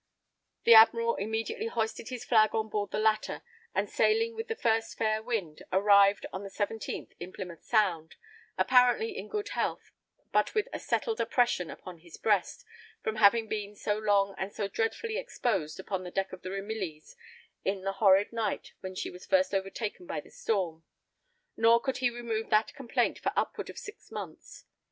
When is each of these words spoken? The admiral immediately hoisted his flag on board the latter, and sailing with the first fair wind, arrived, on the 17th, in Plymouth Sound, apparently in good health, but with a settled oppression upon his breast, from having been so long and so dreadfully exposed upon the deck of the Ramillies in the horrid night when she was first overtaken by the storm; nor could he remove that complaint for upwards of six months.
The 0.63 0.73
admiral 0.73 1.13
immediately 1.17 1.67
hoisted 1.67 2.09
his 2.09 2.25
flag 2.25 2.55
on 2.55 2.69
board 2.69 2.89
the 2.89 2.97
latter, 2.97 3.43
and 3.75 3.87
sailing 3.87 4.33
with 4.33 4.47
the 4.47 4.55
first 4.55 4.97
fair 4.97 5.21
wind, 5.21 5.61
arrived, 5.71 6.25
on 6.33 6.41
the 6.41 6.49
17th, 6.49 7.11
in 7.19 7.31
Plymouth 7.31 7.63
Sound, 7.63 8.15
apparently 8.57 9.15
in 9.15 9.27
good 9.27 9.49
health, 9.49 9.91
but 10.31 10.55
with 10.55 10.67
a 10.73 10.79
settled 10.79 11.21
oppression 11.21 11.69
upon 11.69 11.99
his 11.99 12.17
breast, 12.17 12.65
from 13.03 13.17
having 13.17 13.47
been 13.47 13.75
so 13.75 13.95
long 13.95 14.33
and 14.39 14.51
so 14.51 14.67
dreadfully 14.67 15.17
exposed 15.19 15.79
upon 15.79 16.03
the 16.03 16.09
deck 16.09 16.33
of 16.33 16.41
the 16.41 16.49
Ramillies 16.49 17.15
in 17.63 17.81
the 17.83 17.91
horrid 18.01 18.33
night 18.33 18.73
when 18.79 18.95
she 18.95 19.11
was 19.11 19.27
first 19.27 19.53
overtaken 19.53 20.07
by 20.07 20.19
the 20.19 20.31
storm; 20.31 20.83
nor 21.55 21.79
could 21.79 21.97
he 21.97 22.09
remove 22.09 22.49
that 22.49 22.73
complaint 22.73 23.19
for 23.19 23.31
upwards 23.35 23.69
of 23.69 23.77
six 23.77 24.09
months. 24.09 24.65